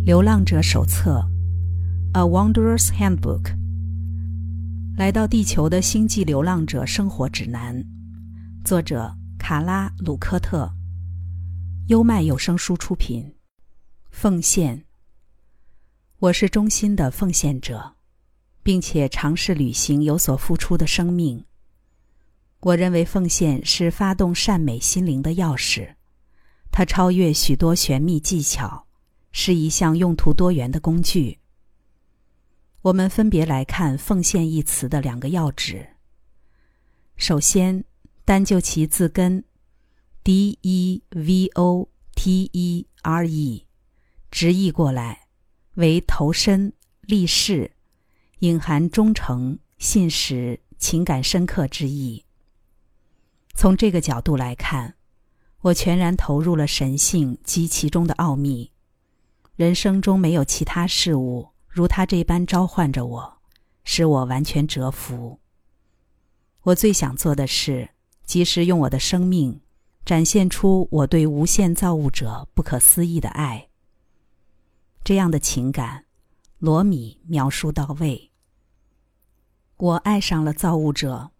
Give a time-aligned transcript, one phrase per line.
[0.02, 1.22] 《流浪者手册》
[2.18, 3.54] （A Wanderer's Handbook），
[4.96, 7.84] 来到地球的星际流浪者生活指南，
[8.64, 10.72] 作者卡拉·鲁科特，
[11.88, 13.34] 优麦有声书出品。
[14.10, 14.84] 奉献，
[16.18, 17.96] 我是衷心的奉献者，
[18.62, 21.44] 并且尝试履行有所付出的生命。
[22.60, 25.96] 我认为奉献是发动善美心灵的钥匙，
[26.72, 28.86] 它超越许多玄秘技巧。
[29.32, 31.38] 是一项用途多元的工具。
[32.82, 35.96] 我们分别来看“奉献”一词的两个要旨。
[37.16, 37.84] 首先，
[38.24, 39.44] 单就其字根
[40.24, 40.86] “d-e-v-o-t-e-r-e”，
[44.30, 45.28] 直译过来
[45.74, 46.72] 为投身、
[47.02, 47.72] 立誓，
[48.38, 52.24] 隐含忠诚、信实、情感深刻之意。
[53.54, 54.94] 从这个角度来看，
[55.60, 58.72] 我全然投入了神性及其中的奥秘。
[59.60, 63.42] 人生中没有其他事物如他这般召唤着我，
[63.84, 65.38] 使我完全折服。
[66.62, 67.90] 我最想做的是，
[68.24, 69.60] 及时用我的生命，
[70.06, 73.68] 展现出我对无限造物者不可思议的爱。
[75.04, 76.06] 这样的情感，
[76.58, 78.30] 罗米描述到位。
[79.76, 81.32] 我爱上了造物者，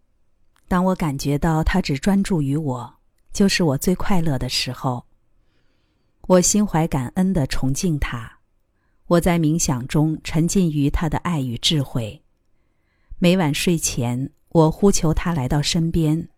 [0.68, 2.94] 当我感觉到他只专注于我，
[3.32, 5.06] 就是我最快乐的时候。
[6.30, 8.38] 我心怀感恩的崇敬他，
[9.06, 12.22] 我在冥想中沉浸于他的爱与智慧。
[13.18, 16.28] 每晚睡前，我呼求他来到身边，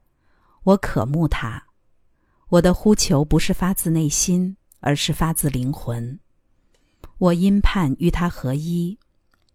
[0.62, 1.62] 我渴慕他。
[2.48, 6.18] 我的呼求不是发自内心，而是发自灵魂。
[7.18, 8.98] 我因盼与他合一。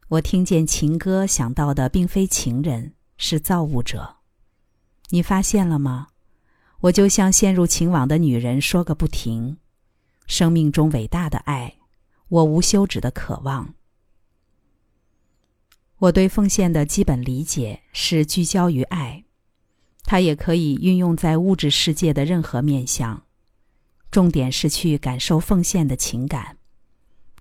[0.08, 4.18] 我听见情歌，想到的并非情人，是造物者。
[5.10, 6.10] 你发现了吗？
[6.82, 9.58] 我就像陷入情网的女人，说个不停。
[10.28, 11.78] 生命中伟大的爱，
[12.28, 13.73] 我无休止的渴望。
[16.00, 19.23] 我对奉献的基本理解是聚焦于爱，
[20.04, 23.23] 它也可以运用在物质世界的任何面向。
[24.11, 26.58] 重点是去感受奉献的情感，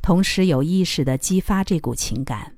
[0.01, 2.57] 同时有意识的激发这股情感。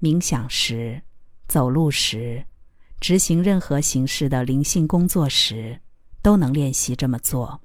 [0.00, 1.02] 冥想时、
[1.48, 2.44] 走路时、
[3.00, 5.80] 执行任何形式的灵性工作时，
[6.20, 7.61] 都能练习这么做。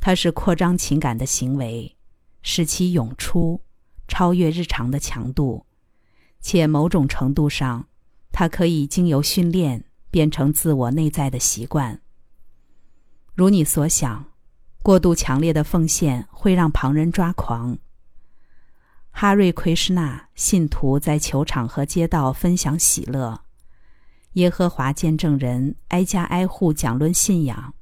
[0.00, 1.96] 它是扩张情感的行为，
[2.42, 3.60] 使其涌出，
[4.06, 5.66] 超越日常的强度，
[6.40, 7.86] 且某种程度上，
[8.32, 12.00] 它可以经由训练变成自我内在的习惯。
[13.34, 14.24] 如你所想，
[14.82, 17.76] 过度强烈的奉献会让旁人抓狂。
[19.10, 23.42] 哈瑞·奎什纳信徒在球场和街道分享喜乐，
[24.34, 27.74] 耶和华见证人挨家挨户讲论信仰。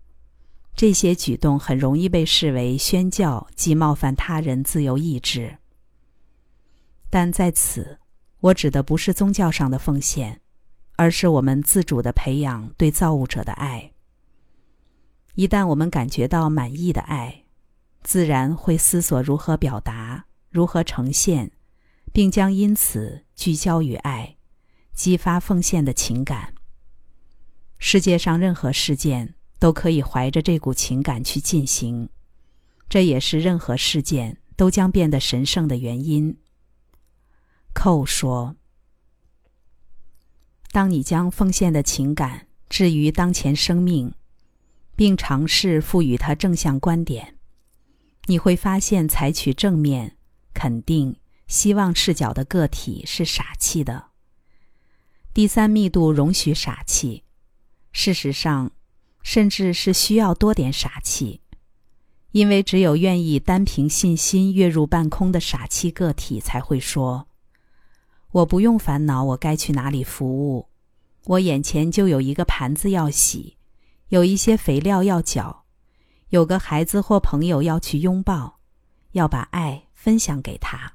[0.77, 5.57] 这些举动很容易被视为宣教及冒犯他人自由意志，
[7.09, 7.99] 但在此，
[8.41, 10.43] 我指的不是宗教上的奉献，
[10.97, 13.91] 而是我们自主的培养对造物者的爱。
[15.35, 17.45] 一旦我们感觉到满意的爱，
[18.03, 21.53] 自然会思索如何表达、如何呈现，
[22.13, 24.37] 并将因此聚焦于爱，
[24.93, 26.53] 激发奉献的情感。
[27.79, 29.33] 世界上任何事件。
[29.59, 32.09] 都可以怀着这股情感去进行，
[32.89, 36.37] 这也是任何事件都将变得神圣的原因。
[37.73, 38.57] 寇说
[40.73, 44.13] ：“当你将奉献的情感置于当前生命，
[44.95, 47.39] 并尝试赋予它正向观点，
[48.27, 50.17] 你会发现，采取正面、
[50.53, 54.11] 肯定、希望视角的个体是傻气的。
[55.33, 57.25] 第三密度容许傻气，
[57.91, 58.73] 事实上。”
[59.27, 61.41] 甚至是需要多点傻气，
[62.31, 67.27] 因为只有愿意单凭信心跃入半空的傻气个体才会说
[68.31, 70.69] ：“我不用烦恼，我该去哪里服务？
[71.25, 73.57] 我眼前就有一个盘子要洗，
[74.11, 75.65] 有一些肥料要搅，
[76.29, 78.61] 有个孩子或朋友要去拥抱，
[79.11, 80.93] 要把爱分享给他。”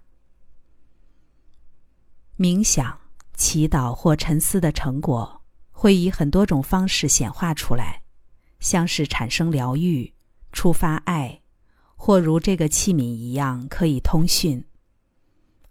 [2.40, 2.98] 冥想、
[3.36, 8.01] 祈祷或沉思的成果会以很多种方式显化出来。
[8.62, 10.14] 像是产生疗愈、
[10.54, 11.42] 触发爱，
[11.98, 14.64] 或如这个器皿一样可以通讯。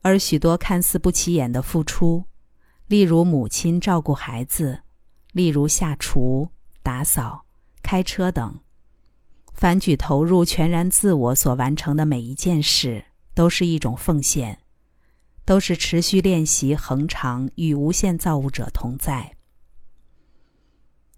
[0.03, 2.25] 而许多看似不起眼的付出，
[2.89, 4.81] 例如母亲照顾孩子，
[5.33, 6.51] 例如下厨、
[6.83, 7.47] 打扫、
[7.83, 8.61] 开车等，
[9.53, 13.05] 凡举投入全然自我所完成的每一件事，
[13.35, 14.59] 都是一种奉献，
[15.45, 19.37] 都是持续练习恒常与无限造物者同在。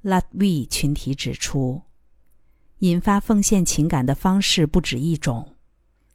[0.02, 1.82] 拉维群体指出，
[2.80, 5.54] 引发奉献情感的方式不止一种，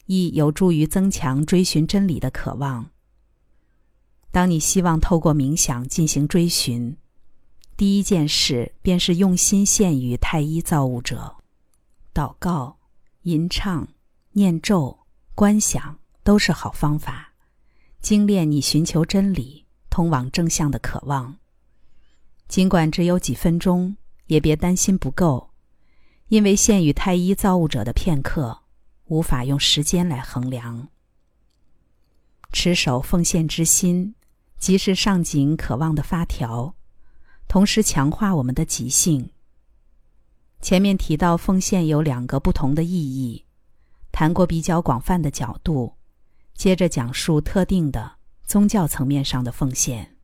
[0.06, 2.90] 亦有助于增强追寻真理的渴望。
[4.30, 6.98] 当你希望透过冥想进行追寻，
[7.78, 11.38] 第一件事便是用心献于太一造物者，
[12.14, 12.78] 祷告、
[13.22, 13.88] 吟唱、
[14.34, 15.00] 念咒、
[15.34, 17.34] 观想都是好方法，
[18.02, 21.38] 精炼你寻求真理、通往正向的渴望。
[22.48, 23.96] 尽管只有几分钟，
[24.28, 25.52] 也别担心不够，
[26.28, 28.60] 因为献与太一造物者的片刻，
[29.06, 30.88] 无法用时间来衡量。
[32.52, 34.14] 持守奉献之心。
[34.60, 36.74] 即是上紧渴望的发条，
[37.48, 39.30] 同时强化我们的极性。
[40.62, 43.46] 前面提到奉献有两个不同的意义，
[44.12, 45.94] 谈过比较广泛的角度，
[46.56, 48.14] 接着讲述特定的
[48.46, 50.17] 宗教层面上的奉献。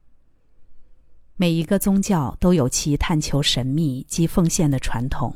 [1.35, 5.35] 每一个宗教都有其探求神秘及奉献的传统。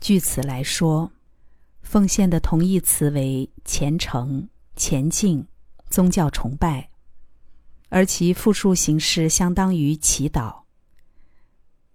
[0.00, 1.10] 据此来说，
[1.82, 5.46] 奉献的同义词为虔诚、前进、
[5.90, 6.88] 宗教崇拜。
[7.92, 10.60] 而其复数形式相当于祈祷，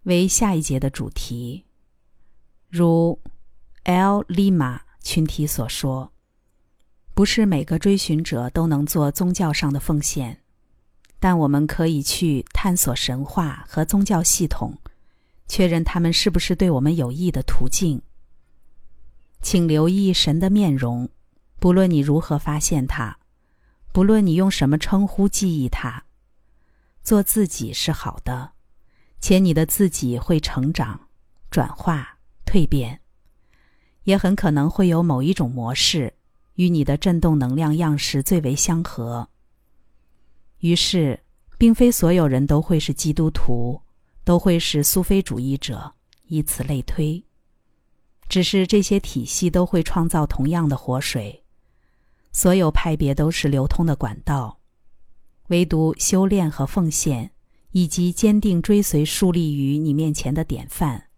[0.03, 1.63] 为下一节的主题。
[2.69, 3.17] 如
[3.83, 4.21] L.
[4.25, 6.11] Lima 群体所说，
[7.13, 10.41] 不是每个追寻者都能做宗教上的奉献，
[11.19, 14.77] 但我们可以去探索神话和宗教系统，
[15.47, 18.01] 确认他们是不是对我们有益的途径。
[19.41, 21.09] 请留意神的面容，
[21.59, 23.17] 不论你如何发现它。
[23.91, 26.03] 不论你用什么称呼记忆它，
[27.01, 28.51] 做自己是好的，
[29.21, 30.99] 且你的自己会成长、
[31.49, 32.99] 转化、蜕变，
[34.03, 36.13] 也很可能会有某一种模式
[36.55, 39.29] 与你的振动能量样式最为相合。
[40.59, 41.19] 于是，
[41.57, 43.81] 并非所有人都会是基督徒，
[44.23, 45.93] 都会是苏菲主义者，
[46.27, 47.23] 以此类推。
[48.27, 51.43] 只是这些体系都会创造同样的活水。
[52.31, 54.59] 所有派别都是流通的管道，
[55.47, 57.31] 唯独修炼和奉献，
[57.71, 61.09] 以及坚定追随树立于你面前的典范，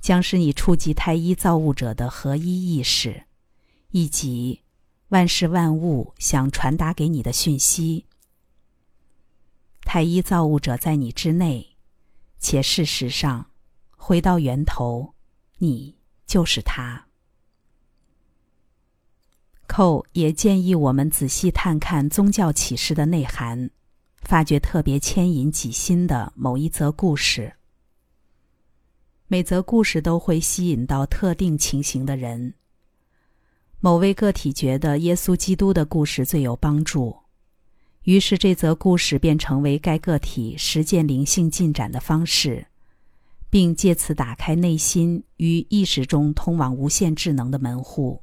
[0.00, 3.24] 将使你触及太一造物者的合一意识，
[3.90, 4.60] 以及
[5.08, 8.06] 万事万物想传达给你的讯息。
[9.92, 11.76] 太一造物者在你之内，
[12.38, 13.50] 且事实上，
[13.96, 15.14] 回到源头，
[15.58, 15.96] 你
[16.28, 17.08] 就是他。
[19.66, 23.68] 寇也建议我们仔细探看宗教启示的内涵，
[24.22, 27.54] 发掘特别牵引己心的某一则故事。
[29.26, 32.54] 每则故事都会吸引到特定情形的人。
[33.80, 37.18] 某位个体觉得耶稣基督的故事最有帮助，
[38.04, 42.66] 于是这则故事便成为该个体实践灵性进展的方式，
[43.50, 48.22] 并借此打开内心与意识中通往无限智能的门户。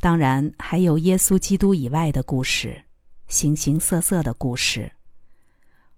[0.00, 2.84] 当然，还有耶稣基督以外的故事，
[3.28, 4.92] 形形色色的故事。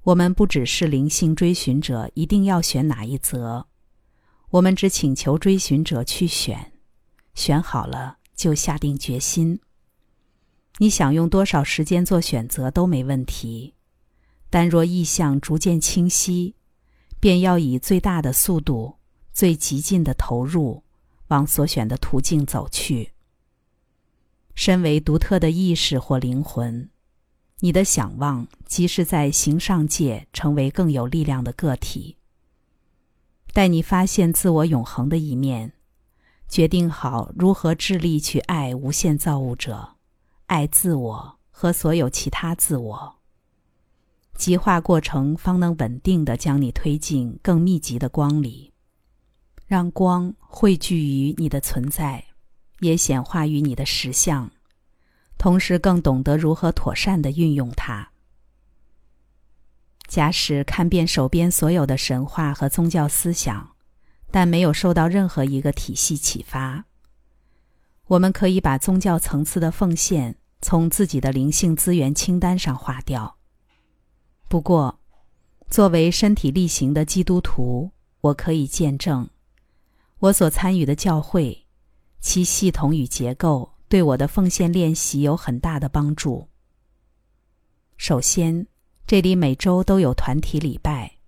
[0.03, 3.67] 我们不只是灵性追寻者，一定要选哪一则。
[4.51, 6.73] 我们只请求追寻者去选，
[7.35, 9.59] 选好了就下定决心。
[10.79, 13.75] 你想用多少时间做选择都没问题，
[14.51, 16.55] 但若意向逐渐清晰，
[17.19, 18.97] 便要以最大的速度、
[19.33, 20.83] 最极尽的投入，
[21.29, 23.13] 往所选的途径走去。
[24.55, 26.91] 身为独特的意识或灵魂，
[27.61, 32.17] 你的想望即是在形上界成为更有力量的个体。
[33.55, 35.73] 待你发现自我永恒的一面，
[36.49, 39.96] 决定好如何致力去爱无限造物者，
[40.47, 43.17] 爱自我和所有其他自我。
[44.35, 48.73] 极化过程方能稳定的将你推进更密集的光里，
[49.67, 52.25] 让光汇聚于你的存在。
[52.81, 54.51] 也显化于你的实相，
[55.39, 58.11] 同时更懂得如何妥善的运用它。
[60.07, 63.71] 假使看遍手边所有的神话和宗教思想，
[64.31, 66.85] 但没有受到任何一个体系启发，
[68.09, 73.37] 我们可以把宗教层次的奉献从自己的灵性资源清单上划掉。
[74.49, 75.01] 不过，
[75.69, 79.29] 作为身体力行的基督徒，我可以见证，
[80.21, 81.65] 我所参与的教会。
[82.19, 86.49] 其系统与结构对我的奉献练习有很大的帮助。
[87.97, 88.67] 首先，
[89.07, 91.19] 这里每周都有团体礼拜，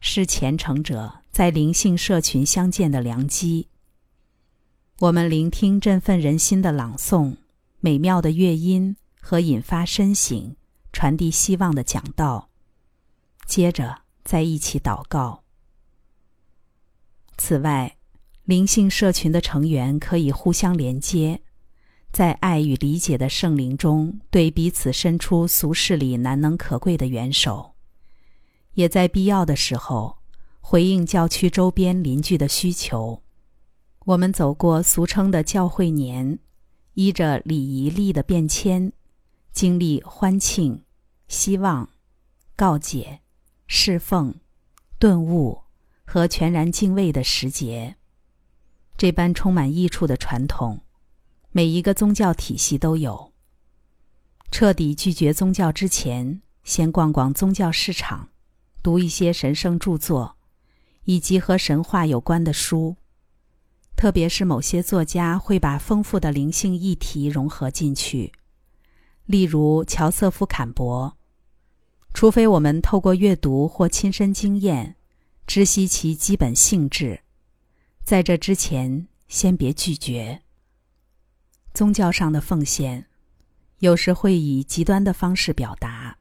[0.00, 3.68] 是虔诚者在灵性社群相见的良机。
[5.02, 7.34] 我们聆听振奋人心的朗诵、
[7.80, 10.54] 美妙的乐音和引发深省、
[10.92, 12.48] 传递希望的讲道，
[13.44, 15.42] 接着再一起祷告。
[17.36, 17.96] 此外，
[18.44, 21.42] 灵性社群的成员可以互相连接，
[22.12, 27.74] 在爱与理解的圣灵中，对彼此伸出俗世里难能可贵的援手，
[28.74, 30.18] 也在必要的时候
[30.60, 33.20] 回应教区周边邻居的需求。
[34.04, 36.38] 我们走过俗称的教会年，
[36.94, 38.92] 依着礼仪力的变迁，
[39.52, 40.82] 经历欢庆、
[41.28, 41.88] 希望、
[42.56, 43.20] 告解、
[43.68, 44.34] 侍奉、
[44.98, 45.62] 顿悟
[46.04, 47.96] 和全然敬畏的时节。
[48.96, 50.80] 这般充满益处的传统。
[51.52, 53.32] 每一个宗教体系都有。
[54.50, 58.30] 彻底拒绝宗教之前，先逛逛宗教市场，
[58.82, 60.36] 读一些神圣著作，
[61.04, 62.96] 以及和神话有关的书。
[63.96, 68.32] 特别是某些作家会把丰富的灵性议题融合进去，
[69.26, 71.16] 例如乔瑟夫·坎伯。
[72.12, 74.96] 除非我们透过阅读或亲身经验，
[75.46, 77.20] 知悉其基本性质，
[78.04, 80.42] 在这之前，先别拒绝。
[81.72, 83.06] 宗教上的奉献，
[83.78, 86.18] 有时会以极端的方式表达。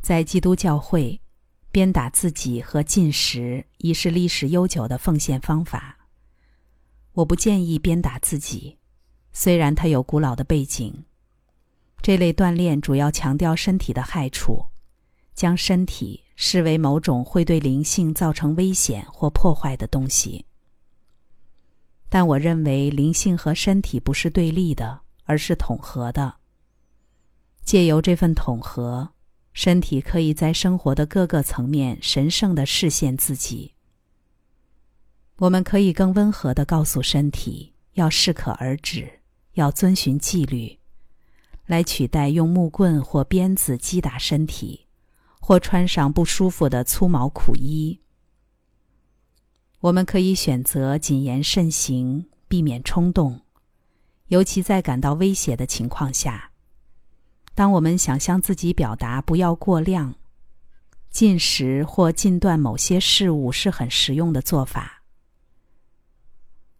[0.00, 1.20] 在基督教会，
[1.72, 5.98] 鞭打自己和进食已是历史悠久的奉献方法。
[7.14, 8.76] 我不建议鞭打自己，
[9.32, 11.04] 虽然它有古老的背景。
[12.02, 14.66] 这类锻炼主要强调身体的害处，
[15.34, 20.44] 将身体视为某种会对灵性造成危险或破坏的东西。
[22.08, 26.34] 但我认为灵性和身体不是对立的，而是统合的。
[27.64, 29.08] 借由这份统合，
[29.52, 33.73] 身体可以在生活的各个层面神圣的实现自己。
[35.38, 39.20] 我们可以更温和的告诉身体要适可而止，
[39.54, 40.78] 要遵循纪律，
[41.66, 44.86] 来取代用木棍或鞭子击打身体，
[45.40, 48.00] 或穿上不舒服的粗毛苦衣。
[49.80, 53.40] 我们可以选择谨言慎行，避免冲动，
[54.28, 56.52] 尤其在感到威胁的情况下。
[57.56, 60.14] 当我们想向自己表达不要过量，
[61.10, 64.93] 进食或禁断某些事物是很实用的做法。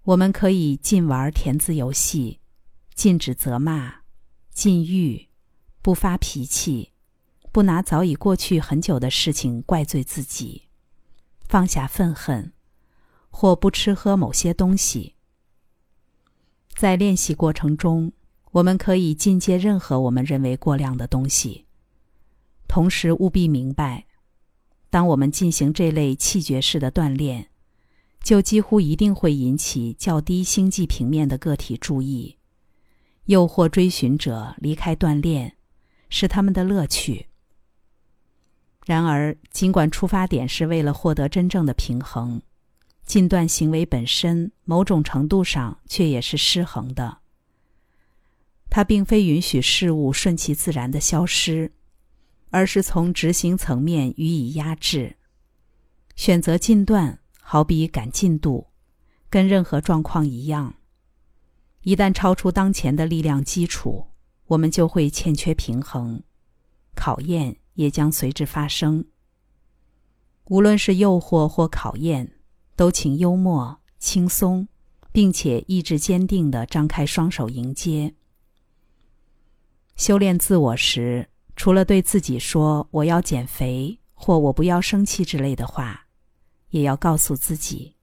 [0.04, 2.40] 我们可以禁玩填字游戏，
[2.94, 4.02] 禁止责骂，
[4.52, 5.28] 禁欲，
[5.80, 6.92] 不发脾气，
[7.50, 10.68] 不拿早已过去很久的事情怪罪自己，
[11.48, 12.52] 放下愤恨。
[13.36, 15.16] 或不吃喝某些东西，
[16.76, 18.12] 在练习过程中，
[18.52, 21.66] 我们可以进阶任何我们认为过量的东西。
[22.68, 24.06] 同时，务必明白，
[24.88, 27.48] 当我们进行这类气绝式的锻炼，
[28.24, 32.38] 就几乎一定会引起较低星际平面的个体注意，
[33.26, 35.56] 诱惑追寻者离开锻炼，
[36.08, 37.26] 是他们的乐趣。
[38.86, 42.40] 然而，尽管出发点是为了获得真正的平衡。
[43.04, 47.18] 禁断行为本身，某种程度上却也是失衡的。
[48.70, 51.72] 它并非允许事物顺其自然的消失，
[52.48, 55.16] 而是从执行层面予以压制。
[56.16, 58.66] 选择禁断，好比赶进度，
[59.28, 60.74] 跟任何状况一样。
[61.82, 64.06] 一旦超出当前的力量基础，
[64.46, 66.22] 我们就会欠缺平衡，
[66.96, 69.04] 考验也将随之发生。
[70.46, 72.32] 无论是诱惑或考验。
[72.76, 74.66] 都请幽默、轻松，
[75.12, 78.12] 并且意志坚定的张开双手迎接。
[79.94, 86.03] 修炼自我时，除了对自己说“我要减肥”或“我不要生气”之类的话，
[86.74, 87.94] 也要告诉自己：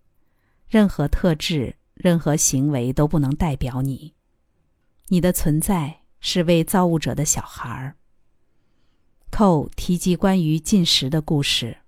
[0.70, 4.14] 任何特质、任何行为都不能代表你。
[5.10, 7.98] 你的存在是为造物者的小孩儿。
[9.30, 11.80] 寇提及关于进食的故事。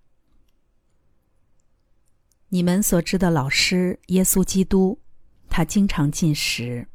[2.50, 5.00] 你们所知的老师耶稣基督，
[5.50, 6.90] 他经常进食。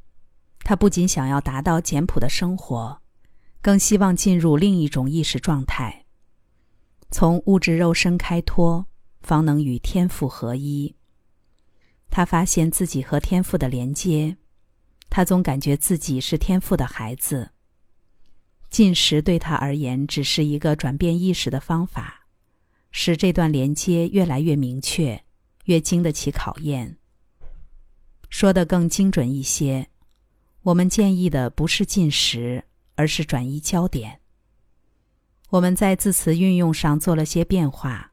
[0.59, 3.01] 他不仅想要达到简朴的生活，
[3.63, 6.05] 更希望进入另一种意识状态，
[7.11, 8.87] 从物质肉身开脱，
[9.29, 10.95] 方能与天赋合一。
[12.09, 14.39] 他发现自己和天赋的连接，
[15.11, 17.51] 他总感觉自己是天赋的孩子。
[18.71, 22.27] 进食对他而言只是一个转变意识的方法，
[22.91, 25.23] 使这段连接越来越明确。
[25.67, 26.97] 越经得起考验。
[28.31, 29.87] 说的更精准一些，
[30.63, 34.21] 我们建议的不是进食，而是转移焦点。
[35.51, 38.13] 我们在字词运用上做了些变化，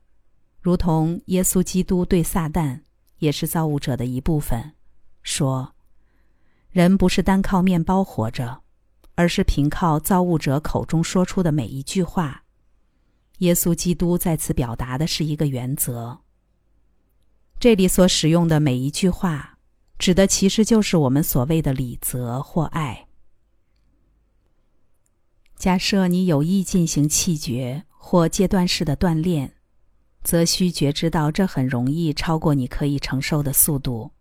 [0.65, 2.81] 如同耶稣基督对撒旦
[3.19, 4.73] 也是造物者的一部分，
[5.21, 5.75] 说
[6.73, 8.63] ：“人不是单靠面包活着，
[9.13, 12.45] 而是凭靠造物者口中说出的每一句话。”
[13.45, 16.21] 耶稣基督在此表达的是一个原则。
[17.59, 19.59] 这里所使用的每一句话，
[19.99, 23.05] 指的其实就是我们所谓的礼则或爱。
[25.55, 29.53] 假设你有意进行气绝或阶段式的锻炼，
[30.25, 34.11] 则需觉知到这很容易超过你可以承受的速度。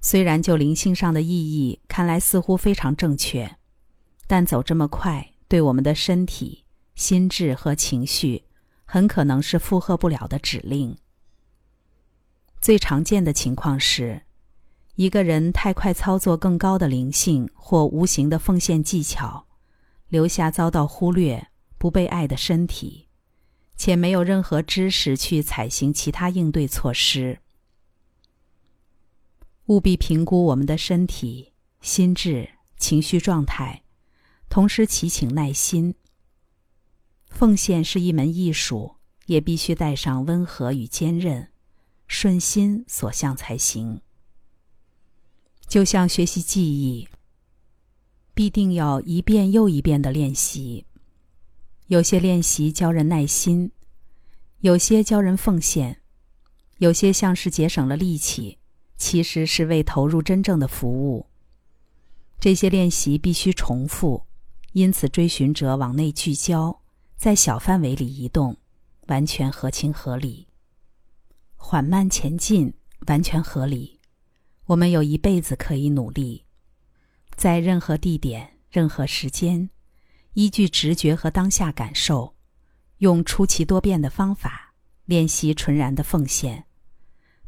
[0.00, 3.58] 虽然就灵性上的意义看来似乎非常正确，
[4.26, 8.44] 但走这么快对我们的身体、心智和情绪，
[8.86, 10.96] 很可能是负荷不了的指令。
[12.62, 14.22] 最常见的情况是，
[14.94, 19.46] 一个人太快操作更高的灵性或无形的奉献技巧，
[20.08, 23.05] 留下遭到忽略、不被爱的身体，
[23.76, 27.40] 且没有任何知识去采行其他应对措施。
[29.66, 33.82] 务必评估我们的身体、心智、情绪状态，
[34.48, 35.94] 同时祈请耐心。
[37.28, 41.50] 奉献是一门艺术，也必须带上温和与坚韧，
[42.06, 44.00] 顺心所向才行。
[45.66, 47.08] 就像学习记忆，
[48.32, 50.86] 必定要一遍又一遍的练习。
[51.86, 53.70] 有些练习教人耐心，
[54.60, 56.00] 有些教人奉献，
[56.78, 58.58] 有些像是节省了力气。
[58.98, 61.26] 其实是为投入真正的服务。
[62.40, 64.24] 这些练习必须重复，
[64.72, 66.80] 因此追寻者往内聚焦，
[67.14, 68.56] 在小范围里移动，
[69.08, 70.48] 完全合情合理。
[71.56, 72.72] 缓慢前进，
[73.06, 74.00] 完全合理。
[74.64, 76.44] 我们有一辈子可以努力，
[77.36, 79.68] 在任何地点、任何时间，
[80.36, 82.34] 依据直觉和当下感受，
[82.98, 84.74] 用出奇多变的方法
[85.06, 86.66] 练习纯然的奉献。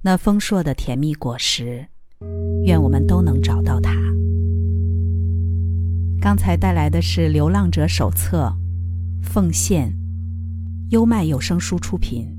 [0.00, 1.86] 那丰硕的甜蜜果实，
[2.64, 3.92] 愿我们都能找到它。
[6.18, 8.56] 刚才带来的是《流浪者手册》，
[9.22, 9.94] 奉献，
[10.88, 12.37] 优麦有声书出品。